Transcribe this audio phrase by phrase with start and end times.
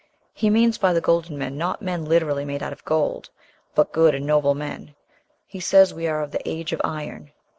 [0.33, 3.29] He means by the golden men not men literally made of gold,
[3.75, 4.95] but good and noble men;
[5.45, 7.29] he says we are of the 'age of iron.'